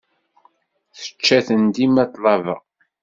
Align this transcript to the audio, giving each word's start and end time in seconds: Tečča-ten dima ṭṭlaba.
Tečča-ten 0.99 1.63
dima 1.75 2.03
ṭṭlaba. 2.11 2.55